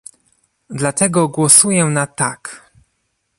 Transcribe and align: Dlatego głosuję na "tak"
Dlatego 0.69 1.27
głosuję 1.27 1.85
na 1.85 2.07
"tak" 2.07 2.71